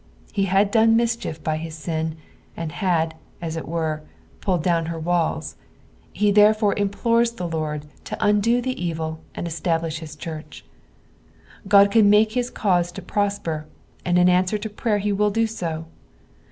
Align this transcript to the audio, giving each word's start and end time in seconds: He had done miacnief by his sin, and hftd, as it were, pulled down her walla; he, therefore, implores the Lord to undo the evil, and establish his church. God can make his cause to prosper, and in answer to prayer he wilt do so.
He 0.33 0.45
had 0.45 0.71
done 0.71 0.97
miacnief 0.97 1.43
by 1.43 1.57
his 1.57 1.75
sin, 1.75 2.15
and 2.57 2.71
hftd, 2.71 3.11
as 3.39 3.55
it 3.55 3.67
were, 3.67 4.01
pulled 4.39 4.63
down 4.63 4.87
her 4.87 4.99
walla; 4.99 5.43
he, 6.11 6.31
therefore, 6.31 6.73
implores 6.75 7.33
the 7.33 7.47
Lord 7.47 7.85
to 8.05 8.17
undo 8.19 8.61
the 8.61 8.83
evil, 8.83 9.19
and 9.35 9.45
establish 9.47 9.99
his 9.99 10.15
church. 10.15 10.65
God 11.67 11.91
can 11.91 12.09
make 12.09 12.31
his 12.31 12.49
cause 12.49 12.91
to 12.93 13.03
prosper, 13.03 13.67
and 14.03 14.17
in 14.17 14.27
answer 14.27 14.57
to 14.57 14.69
prayer 14.71 14.97
he 14.97 15.11
wilt 15.11 15.35
do 15.35 15.45
so. 15.45 15.85